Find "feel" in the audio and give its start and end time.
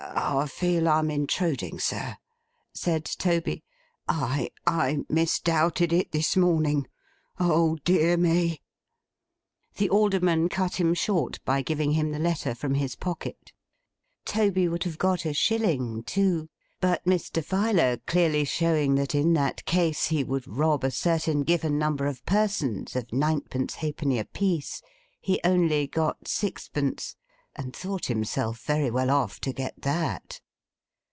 0.47-0.89